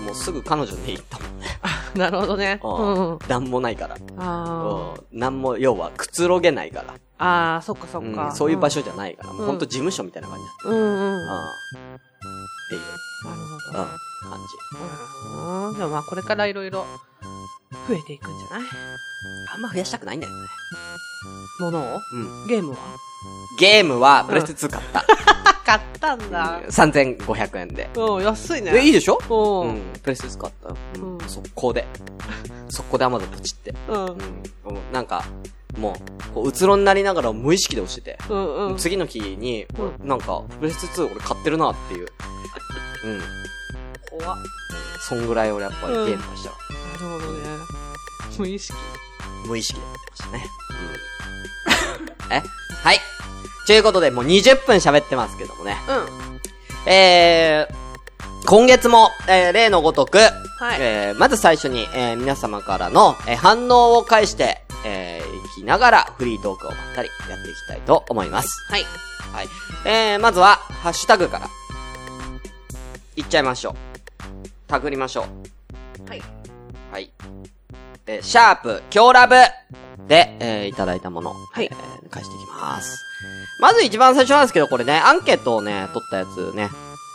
[0.00, 1.46] もうすぐ彼女に行ったもんね。
[1.94, 2.60] なるほどね。
[2.62, 3.18] ううんうん。
[3.28, 3.96] なんもないから。
[4.18, 5.18] あうん。
[5.18, 6.94] なんも、要は、くつろげないから。
[7.18, 7.24] あ。
[7.24, 8.26] ああ、そっかそっか。
[8.26, 8.32] うん。
[8.32, 9.32] そういう場所じゃないから。
[9.32, 10.70] もうほんとうん事務所みたいな感じだ。
[10.70, 11.14] うんうん。
[11.14, 11.20] うん。
[12.76, 12.86] なっていう、る
[13.24, 13.78] うん、ほど。
[14.30, 14.40] 感
[15.70, 15.78] うん。
[15.78, 16.86] でもまあこれからいろいろ
[17.88, 18.62] 増えていくんじゃない？
[18.64, 18.68] じ。
[19.54, 20.48] あんま増やしたくないんだよね。
[21.60, 22.00] ものを？
[22.12, 22.46] うん。
[22.48, 22.76] ゲームは？
[23.58, 25.00] ゲームは、プレステ2買った。
[25.00, 25.04] あ、
[25.66, 26.60] 買ったんだ。
[26.62, 27.90] 3500円で。
[27.96, 28.88] うん、安いえ、いね。
[28.88, 29.18] いでしょ？
[29.28, 29.68] う。
[29.68, 29.92] うんん。
[30.02, 30.68] プレステ2買った。
[31.00, 31.28] うんうん。
[31.28, 31.86] 速攻で。
[32.70, 33.74] 速攻でアマゾンポチって。
[33.88, 34.18] うん。
[34.92, 35.24] なんか、
[35.78, 38.18] もう、こう、うつろになりながら無意識で押してて。
[38.28, 38.76] うんうん。
[38.76, 39.66] 次の日に、
[40.02, 42.08] うなんか、プレステ2俺買ってるなっていう。
[43.04, 43.20] うん。
[44.18, 44.36] 怖っ
[45.00, 46.56] そんぐらい俺やっぱりゲームはしたわ。
[46.94, 47.48] なるほどね。
[48.38, 48.74] 無意識。
[49.46, 50.46] 無意識でやってましたね。
[52.28, 52.36] うん。
[52.36, 52.42] え？
[52.82, 52.98] はい。
[53.66, 55.76] ということで、もう20分喋ってますけどもね。
[55.88, 56.90] うん。
[56.90, 68.48] えー、今月も、えー、例のごとく、はいえー、まず最初に、えー、皆様からの、えー、反応を返して、えー、いきながらフリートークをまったりやっていきたいと思います。
[68.70, 68.84] はい。
[69.32, 69.48] はい。
[69.84, 71.48] えー、まずは、ハッシュタグから、
[73.16, 73.74] いっちゃいましょう。
[74.66, 75.26] タグりましょ
[76.06, 76.08] う。
[76.08, 76.22] はい。
[76.92, 77.12] はい。
[78.06, 79.34] えー、シャープ、今日ラブ
[80.08, 83.04] で、えー、いただいたもの、はいえー、返していきます。
[83.60, 86.70] まず一番最初なんですけど、これね、アンケートをね、取ったやつね、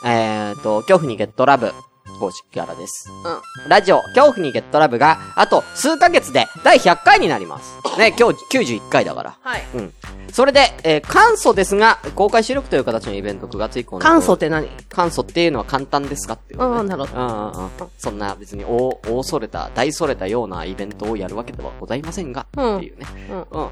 [0.06, 1.74] えーと、恐怖にゲットラブ、
[2.16, 3.10] 公式からです。
[3.10, 3.70] うん。
[3.70, 7.76] ラジオ、恐怖にゲットラブが、あと数ヶ月で第100回になります。
[7.98, 9.38] ね、今日91回だから。
[9.42, 9.64] はい。
[9.76, 9.94] うん。
[10.32, 14.02] それで、えー、簡素ですが、公開収録という形のイベント9月以降の。
[14.02, 14.68] 簡素って何？
[14.90, 16.66] 簡素っていうのは簡単ですかっていう、ね。
[16.66, 17.22] うんなるほど。
[17.22, 17.72] うんうんうん。
[17.98, 23.06] そんな別に大、大それた、大それたようなイベントをやるわけではございませんが、うんっていうね。
[23.30, 23.62] うん。
[23.62, 23.70] うん。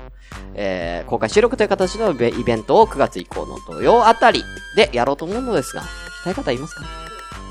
[0.56, 4.44] えー、公開収録という形のイベイベントを9月以降の土曜あたり
[4.76, 6.84] でやろうと思うのですが、聞きたい方いますか？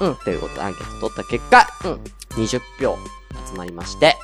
[0.06, 0.16] うん。
[0.16, 2.00] ということでアンケート取った結果、うん。
[2.42, 2.96] 20票
[3.50, 4.16] 集まりまして、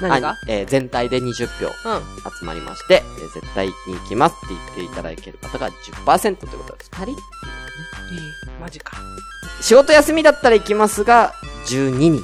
[0.00, 0.30] 何が？
[0.30, 2.02] あえー全体で20票うん。
[2.38, 6.90] 集まりまして、えー絶対に行きますって言っていただける方が10%ということです。
[6.92, 7.16] 2人いい。
[8.60, 8.96] マジか。
[9.60, 11.34] 仕事休みだったら行きますが、
[11.66, 12.12] 12人。
[12.12, 12.20] うん。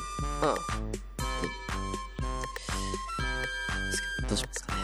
[4.28, 4.80] どうしますかね。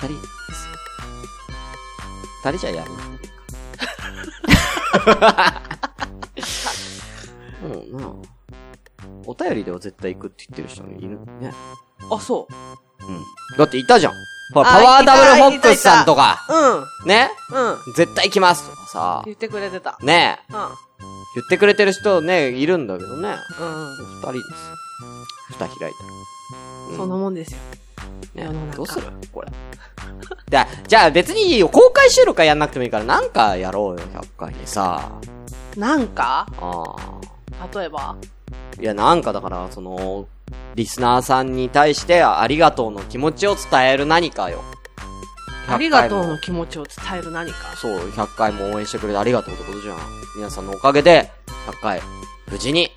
[0.00, 0.14] 2人で
[0.54, 0.72] すよ。
[2.44, 2.90] 2人じゃやる
[7.72, 8.10] うん、なあ。
[9.26, 11.52] お便りでは絶対行くって言ってる人もいるね。
[12.10, 13.56] あ、そうん。
[13.56, 14.12] だっていたじゃん。
[14.52, 16.52] パワーダブルフォックスさんとか、う。
[17.02, 17.08] うん。
[17.08, 17.94] ねうん。
[17.94, 19.96] 絶対行きますとかさ、言ってくれてた。
[20.02, 20.56] ねうん。
[20.56, 20.66] 言
[21.46, 23.36] ってくれてる人ね、いるんだけどね。
[23.60, 23.96] うん。
[24.16, 24.48] 二人ですよ。
[25.50, 25.90] 蓋開いたら。
[26.94, 27.58] うそんなもんですよ。
[28.34, 29.06] ね世の中どうする？
[29.32, 29.52] これ。
[30.48, 31.68] じゃあ、じゃあ別にいいよ。
[31.68, 35.12] 公開収録はやんなくてもいいから、なんかやろうよ、100回でさ。
[35.76, 36.46] なんか？
[36.60, 36.96] あ
[37.74, 38.00] 例えば？
[38.10, 38.16] あ。
[38.80, 40.26] いや、なんかだから、その、
[40.74, 44.62] リスナーさんに対してありがとうの気持ちを伝える何かよ。
[45.68, 47.76] ありがとう100回もの気持ちを伝える何か？
[47.76, 49.98] そう、100回も応援してくれてありがとうってことじゃん。
[50.36, 51.30] 皆さんのおかげで、
[51.66, 52.02] 100回、
[52.50, 52.90] 無事に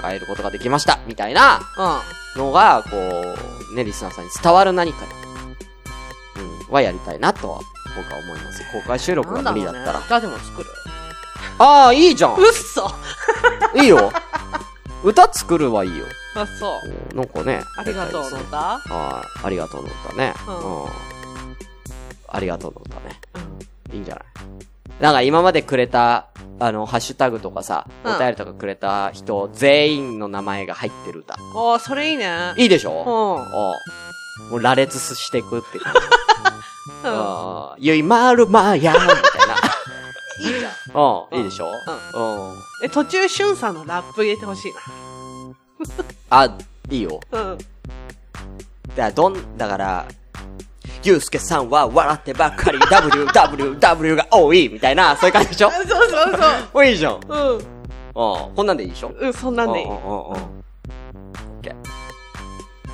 [0.00, 1.60] 迎えることができましたみたいな
[2.36, 2.42] うん。
[2.42, 2.96] のが、こ
[3.72, 5.04] う、ね、リスナーさんに伝わる何か、
[6.68, 7.60] うん、はやりたいなとは、
[7.96, 8.62] 僕は思います。
[8.72, 9.98] 公開収録が無理だったら。
[9.98, 10.68] 歌でも作る。
[11.58, 12.90] ああ、いいじゃんうっそ
[13.74, 14.12] いいよ
[15.04, 16.04] 歌作るはいいよ。
[16.34, 16.88] あ、そう。
[16.88, 17.62] うんなんかね。
[17.76, 19.46] ありがとうの歌はい。
[19.46, 20.34] ありがとうの歌ね。
[20.46, 20.86] ううんん。
[22.28, 23.20] ありがとうの歌ね。
[23.88, 23.94] うん。
[23.94, 24.24] いいんじゃない？
[25.00, 26.26] なんか今までくれた、
[26.58, 31.36] あの、ハッシュタグとかさ、うんお便りとかくれた人、全員の名前が入ってる歌。
[31.54, 32.54] おー、それいいね。
[32.56, 32.90] いいでしょ？
[32.90, 33.10] うん。
[33.10, 33.76] おう
[34.50, 36.00] もう羅列していくって感じ。
[37.06, 37.10] うん。
[37.10, 39.14] ああ、ゆいまるまや、みたいな。
[40.94, 41.66] うん、いいでしょ？
[42.14, 42.54] うん。
[42.84, 44.72] え、途中、しゅんさんのラップ入れてほしい
[46.30, 46.48] あ、
[46.90, 47.20] いいよ。
[47.30, 47.40] な。
[47.42, 47.58] うん。
[47.58, 47.68] だか
[48.96, 50.06] ら、どん、だから、
[51.02, 55.70] ゆうすけさんは笑ってばっかり WWW が多いみたいな、そういう感じでしょ？
[55.70, 56.30] そうそうそう。
[56.74, 57.20] おいいじゃん。
[57.28, 57.56] うん。
[57.56, 57.62] うん。
[58.14, 59.12] こんなんでいいでしょ？
[59.18, 59.86] うん、そんなんでいい。
[59.86, 60.14] うんうんうんうん。
[60.14, 60.40] オッ
[61.62, 61.74] ケー。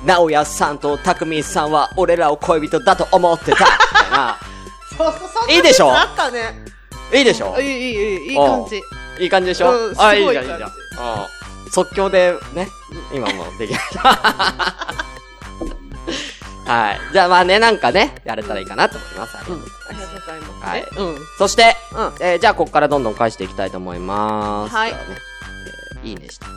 [0.05, 4.37] 直哉さんと匠さんは俺らを恋人だと思ってたみたいな。
[4.97, 5.51] そうそうそう。
[5.51, 5.91] いいでしょ？
[5.91, 6.63] あったね。
[7.13, 7.55] いいでしょ？
[7.59, 8.81] いい、いい、いい、いい感じ。
[9.19, 9.71] いい感じでしょ？
[9.71, 10.69] うんあ、いいいじゃん、いいじゃん。
[10.69, 10.71] うん
[11.71, 12.69] 即興でね、
[13.13, 14.01] 今もできました。
[16.71, 16.99] はい。
[17.11, 19.35] じゃあまあね、なんかね、やれたらいいかなと思います。
[19.51, 19.55] うん。
[19.55, 19.59] あ
[19.91, 20.69] りがとうございます。
[20.69, 21.17] はいうん。
[21.37, 22.13] そして、うん。
[22.21, 24.75] えーじゃあここからどんどん返していきたいと思います。
[24.75, 24.97] はいね、
[26.03, 26.51] えーいいねしてね。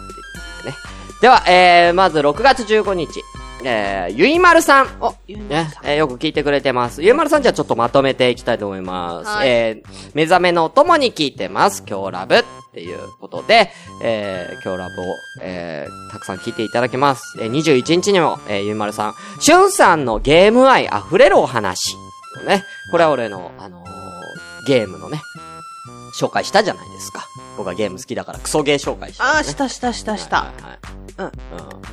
[1.20, 3.22] では、えー、まず6月15日、
[3.64, 4.86] えー、ゆいまるさん。
[5.00, 5.16] お、さ、ん。
[5.28, 7.02] えーよく聞いてくれてます。
[7.02, 9.28] ゆうまるさんじゃあちょっとまとめていきたいと思います。
[9.28, 11.84] はいえー、目覚めのお供に聞いてます。
[11.88, 17.38] 今日ラブっていうことで、えー、今日ラブを、えー、たくさん聞いていただきます。
[17.40, 21.96] えー、21日にも、えー、ゆうまるさん、しゅんさんのゲーム愛溢れるお話。
[22.46, 22.64] ね。
[22.92, 23.88] これは俺の、あのー
[24.68, 25.22] ゲームのね、
[26.20, 27.26] 紹介したじゃないですか。
[27.56, 29.30] 僕はゲーム好きだからクソゲー紹介した、ね。
[29.38, 30.36] あー、したしたしたした。
[30.42, 30.78] はいはいはい
[31.18, 31.26] うん。
[31.26, 31.28] う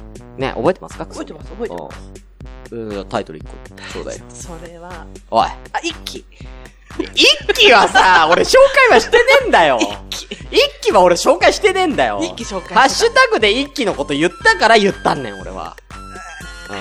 [0.01, 0.04] ん。
[0.37, 1.05] ね、覚えてますか？
[1.05, 1.97] 覚えてます、覚えてます。
[2.69, 2.75] す。
[2.75, 3.51] うん、タイトル一個、
[3.93, 4.23] ちょうだいよ。
[4.33, 5.47] それは、おい。
[5.47, 6.25] あ、一気。
[7.13, 8.55] 一期はさ、 俺紹
[8.89, 9.79] 介はしてねえんだよ。
[10.51, 12.19] 一期は俺紹介してねえんだよ。
[12.23, 15.75] 一期紹介ハッシュタグで一期のこと言ったから言ったんねん、俺は。
[16.69, 16.77] うん。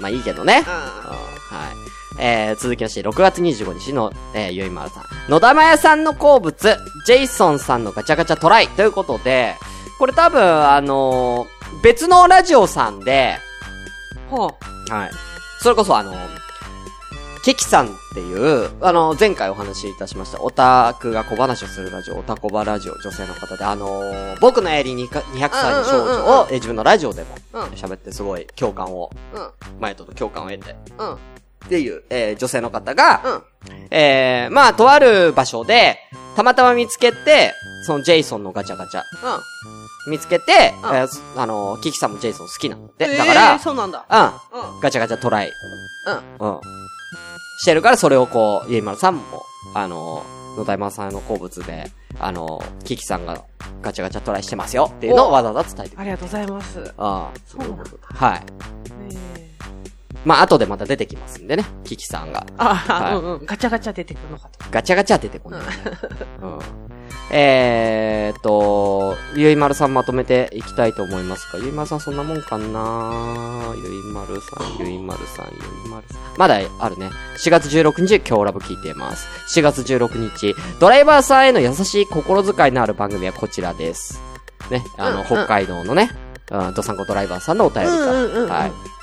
[0.00, 0.64] まあいいけどね。
[0.66, 0.76] ううん。
[0.76, 1.86] はい。
[2.18, 5.04] えー、続きまして、6月25日の、えー、ゆいまるさん。
[5.28, 8.68] 野田真屋さんの好物、ジェイソンさんのガチャガチャトライ。
[8.68, 9.54] ということで、
[9.98, 13.36] これ多分、あのー別のラジオさんで、
[14.28, 14.30] ん。
[14.30, 14.92] ほう。
[14.92, 15.10] はい。
[15.60, 16.14] それこそあの、
[17.46, 29.50] ケキさんっていう、あの、前回お話しいたしました、オタクが小話をするラジオ、オタコバラジオ、女性の方で、あのー僕の襟にか200歳の少うんうんうん女を、え自分のラジオでもうん喋ってすごい共感を、うん。
[29.80, 31.18] 前と共感を得て、うん。
[31.64, 33.42] っていう、えー女性の方が、うん。
[33.90, 35.98] えー、まあ、とある場所で、
[36.36, 37.54] たまたま見つけて、
[37.86, 39.02] そのジェイソンのガチャガチャ、
[40.06, 40.10] うん。
[40.12, 41.08] 見つけて、うんえー
[41.40, 44.06] あのーキキさんもジェイソン好きなので、えーだから、そうなんだ。
[44.08, 44.80] うん、うん。
[44.80, 45.52] ガチャガチャトライ、
[46.38, 46.48] うん。
[46.48, 46.60] うん。
[47.58, 49.22] してるから、それをこう、ゆいまるさんも、
[49.74, 50.24] あの、
[50.56, 53.44] 野田山さんの好物で、あの、キキさんが
[53.82, 56.00] ガチャガチャトライしてますよっていうのをおわざわざ伝えてくる。
[56.02, 56.80] ありがとうございます。
[56.80, 58.42] ねああ、そうなんだはい。
[59.10, 59.14] え
[60.26, 62.44] まあ、後でまた出てきますんでね、キキさんが。
[62.58, 63.46] あ、はいうんうん。
[63.46, 64.58] ガチャガチャ出てくるのかと。
[64.72, 65.60] ガチャガチャ出てこない。
[66.42, 66.58] うん。
[67.30, 76.18] えーっと、ゆいまるさんまとめていきたいと思いますかゆいまるさんそんなもんかなゆいまるさん、ゆいまるさん、ゆいまるさん。
[76.36, 77.08] まだあるね。
[77.38, 79.28] 4月16日、今日ラブ聞いています。
[79.56, 84.20] 4月16日、ドライバーさんへの優しい心遣いのある番組はこちらです。
[84.72, 86.10] ね、あの、うん北海道のね、
[86.50, 87.94] うん、ドサンコドライバーさんのお便りか。
[87.94, 88.95] うんうんうんうんはい。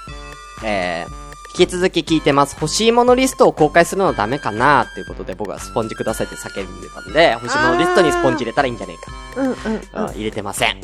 [0.63, 2.55] えー、引き続き聞いてます。
[2.59, 9.41] 欲しいものリストを公開するのはダメかなっていうことで僕はスポンジくださいって叫んでたんで、欲しいものリストにスポンジ入れたらいいんじゃねえか。
[9.41, 10.69] うんうんうん入れてません。
[10.69, 10.73] は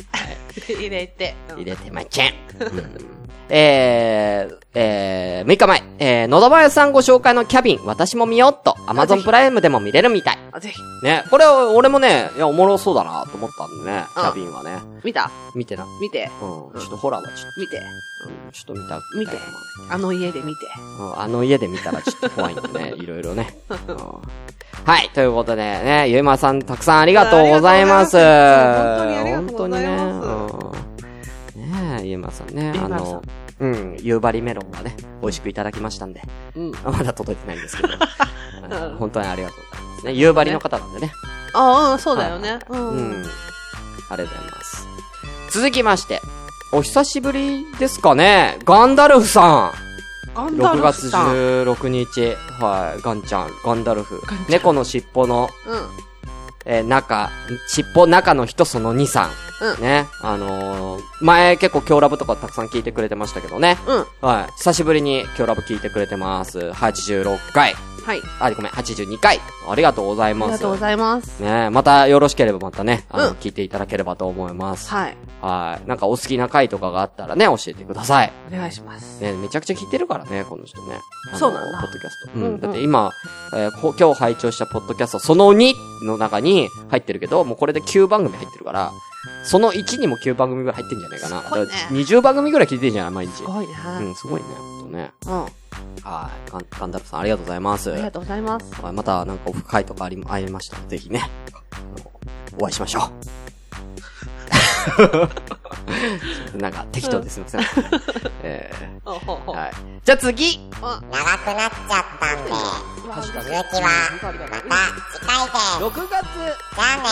[0.70, 1.34] い入れて。
[1.56, 2.34] 入れてません。
[2.60, 10.38] うんえー、えー、6日前、えー、野田林さんご紹介のキャビン、私も見よっと、アマゾンプライムでも見れるみたい。
[10.52, 10.80] あ、ぜひ。
[11.04, 14.78] ね、これ俺もね、いや、おもろそうだなと思ったんでね、キャビンはね。
[15.02, 15.30] 見た？
[15.54, 15.86] 見てな。
[16.00, 16.30] 見て。
[16.42, 17.80] うん、ちょっとホラーはちょっ見て。
[17.80, 19.00] と、うん、ちょっと見た。
[19.18, 19.32] 見て
[19.90, 20.66] あの家で見て。
[20.98, 23.56] うんあの家で見たらちょっと怖いんでね、 いろいろね。
[23.70, 23.96] うん
[24.84, 28.18] はい、ということでね、ゆいまさんたくさんありがとうございます。
[28.18, 29.96] ありがとうございます本当にね。
[29.96, 30.89] 本うん
[32.00, 33.22] ゆいまさんね、あの、
[33.58, 36.22] うん、夕張メロンがね、美味しくいただきましたんで、
[36.56, 36.72] うん。
[36.84, 37.94] あ まだ届いてないんですけど、う
[38.94, 40.12] ん本当にありがとうございますね。
[40.12, 41.12] 夕張の方なんでね。
[41.54, 42.58] ああ、そうだよね。
[42.68, 42.76] う。
[42.76, 43.26] うんん。
[44.10, 44.86] ありがとうございます。
[45.52, 46.20] 続きまして、
[46.72, 49.90] お久しぶりですかねガンダルフさん。
[50.34, 51.34] 6ガンダル月フさん。
[51.34, 54.22] 16日、はい、ガンちゃん、ガンダルフ。
[54.48, 56.09] 猫の尻尾の、うん。
[56.66, 57.30] えー中、
[57.68, 59.28] 尻尾中の人その2、3。
[59.62, 63.76] うんね、あのー前結構今日ラブとかたくさん聞いてくれてましたけどね。
[63.86, 64.06] うん。
[64.26, 64.52] はい。
[64.56, 66.58] 久しぶりに今日ラブ聞いてくれてます。
[66.70, 67.74] 86回。
[68.04, 68.20] はい。
[68.40, 69.40] あ、ごめん、82回。
[69.68, 70.48] ありがとうございあます。
[70.48, 71.40] りがとうございます。
[71.40, 74.90] ねまたよろしければまたね、あの、うん聞いていただければと思います。
[74.90, 75.16] はい。
[75.40, 75.88] はい。
[75.88, 78.32] なんかお好きな回とかがあったらね、教えてください。
[78.52, 79.20] お願いします。
[79.22, 81.00] ね、めちゃくちゃ聞いてるからね、この人ね。
[81.38, 82.30] そうなんだポッドキャスト。
[82.34, 82.42] うん。
[82.42, 83.10] うんうんだって今、
[83.54, 85.74] えーこ今日拝聴したポッドキャスト、その2
[86.06, 88.92] の中に入ってるけど、もうこれで9番組入ってるから、
[89.44, 91.42] その1にも9番組ぐらい入ってんじゃないかな。
[91.42, 93.42] すごいねだから20番組ぐらい聞いてんじゃない毎日す。
[93.44, 93.74] ごいね。
[94.00, 95.12] うん、すごいね、ほんとね。
[95.26, 95.46] うん。
[96.02, 96.50] はい。
[96.50, 97.92] ガンガンダルさんありがとうございます。
[97.92, 98.82] ありがとうございます。
[98.82, 101.30] はいまた、なんかオフ会とかあり、ありましたら、ぜひね、
[101.72, 102.10] あの
[102.58, 103.38] お会いしましょう。
[106.58, 107.60] なんか、適当ですいません。
[108.42, 108.70] え
[109.04, 109.72] はい。
[110.04, 112.50] じゃあ次長くなっちゃったんで、
[113.14, 114.78] 続きはまた
[115.12, 115.52] 次回で。
[115.84, 116.26] !6 月
[116.74, 117.10] じゃあね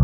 [0.00, 0.03] ー。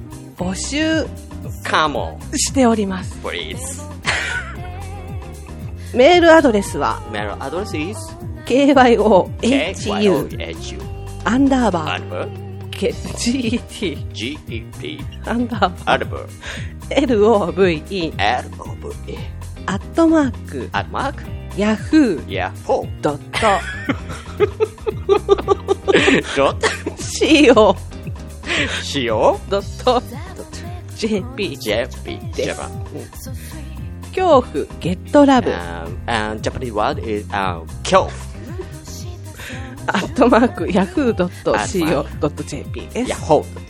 [0.41, 1.05] 募集
[1.63, 3.15] Come on, しております。
[5.93, 7.99] メールアドレスは、Mail address is
[8.45, 9.29] kyohu
[11.25, 12.31] アンダーバー
[12.71, 12.95] get
[14.11, 14.99] GEP
[15.29, 16.09] アンダーバー
[16.89, 17.77] love
[19.67, 21.13] アットマーク at mark
[21.55, 23.31] ヤフー Yahoo ドッ
[26.35, 26.57] dot
[26.97, 27.75] co
[28.81, 30.01] CO ドット
[31.07, 32.59] JP JP です
[34.13, 35.45] 恐怖 Get Love
[36.41, 37.25] Japanese word is
[37.83, 38.11] 恐怖
[39.87, 41.27] アットマーク Yahoo.co.jp
[42.89, 43.11] です。
[43.11, 43.61] Yahoo.co.jp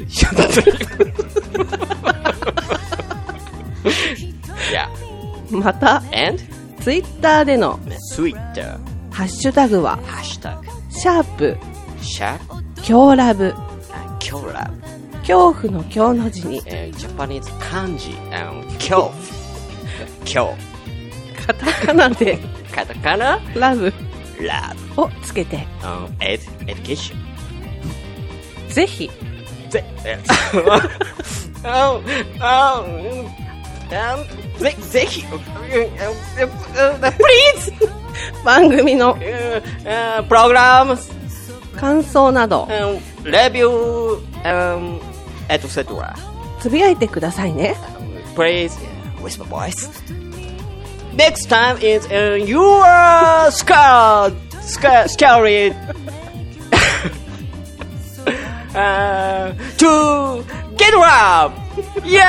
[5.51, 6.43] また And?
[6.81, 7.79] ツイッターでの
[8.13, 8.79] ツイッター
[9.11, 10.67] ハッシュタグはハッシュタグ。
[10.89, 11.57] シャープ
[12.01, 12.61] シャー。
[13.11, 13.53] プラブ。
[14.19, 15.00] 今日ラブ。
[15.21, 16.61] 恐怖の恐の字に。
[16.65, 19.11] えー、ジャパニーズ漢字、um, 恐怖。
[20.21, 20.55] 恐
[21.45, 22.39] カタカナで。
[22.73, 23.93] カタカナ、ラブ。
[24.41, 25.67] ラをつけて。
[25.81, 27.15] ブ、um, ed, education.
[28.69, 29.09] ぜひ。
[29.69, 30.19] ぜ、え、
[31.63, 31.99] あ、
[32.39, 32.83] あ、
[33.89, 34.17] あ、
[34.59, 35.33] ぜ、ぜひ、please!
[38.43, 39.15] 番組の。
[39.15, 39.23] プ
[40.33, 40.97] ログラム、
[41.75, 42.67] 感想など。
[43.23, 45.10] レビュー、
[45.51, 46.15] at etc.
[46.59, 47.75] つぶやいてくださいね。
[48.35, 48.71] Please
[49.21, 49.89] whisper voice.
[51.15, 52.83] Next time is in your
[53.51, 55.73] scar, scar, scary.
[58.73, 60.45] uh, to
[60.77, 61.51] get up.
[62.05, 62.21] Yay!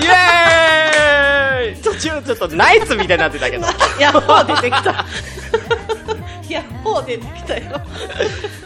[0.00, 1.76] Yay!
[1.82, 3.66] 途中ちょっとナイツみたいになってたけど。
[3.98, 5.04] やっほー出てきた。
[6.48, 7.80] やっほー出てきたよ。